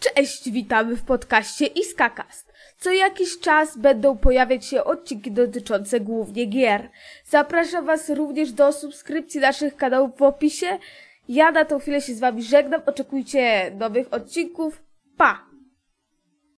Cześć, 0.00 0.50
witamy 0.50 0.96
w 0.96 1.02
podcaście 1.02 1.66
Iskakast. 1.66 2.52
Co 2.78 2.92
jakiś 2.92 3.38
czas 3.38 3.78
będą 3.78 4.18
pojawiać 4.18 4.66
się 4.66 4.84
odcinki 4.84 5.32
dotyczące 5.32 6.00
głównie 6.00 6.46
gier. 6.46 6.90
Zapraszam 7.24 7.86
Was 7.86 8.10
również 8.10 8.52
do 8.52 8.72
subskrypcji 8.72 9.40
naszych 9.40 9.76
kanałów 9.76 10.16
w 10.18 10.22
opisie. 10.22 10.78
Ja 11.28 11.50
na 11.50 11.64
tą 11.64 11.78
chwilę 11.78 12.00
się 12.00 12.14
z 12.14 12.20
Wami 12.20 12.42
żegnam. 12.42 12.80
Oczekujcie 12.86 13.72
nowych 13.78 14.12
odcinków. 14.12 14.82
Pa! 15.16 15.49